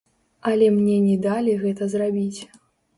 Але 0.51 0.69
мне 0.79 0.97
не 1.05 1.15
далі 1.27 1.57
гэта 1.63 1.93
зрабіць. 1.95 2.39